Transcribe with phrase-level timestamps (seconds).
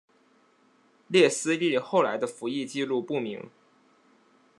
[1.09, 3.51] 列斯利后来的服役纪录不明。